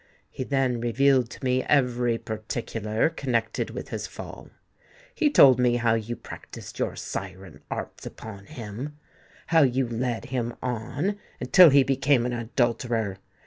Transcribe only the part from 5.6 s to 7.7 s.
how you practised your syren